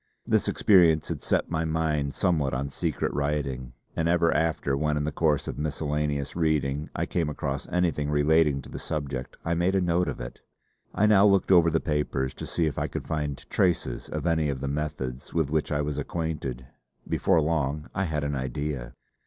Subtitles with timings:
[0.25, 5.03] This experience had set my mind somewhat on secret writing, and ever after when in
[5.03, 9.75] the course of miscellaneous reading I came across anything relating to the subject I made
[9.75, 10.41] a note of it.
[10.95, 14.49] I now looked over the papers to see if I could find traces of any
[14.49, 16.65] of the methods with which I was acquainted;
[17.07, 18.95] before long I had an idea.